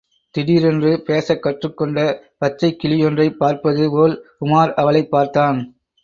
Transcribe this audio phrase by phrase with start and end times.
[0.35, 2.23] திடீரென்று பேசக் கற்றுக் கொண்ட
[2.37, 5.59] பச்சைக் கிளியொன்றைப் பார்ப்பது போல் உமார் அவளைப் பார்த்தான்.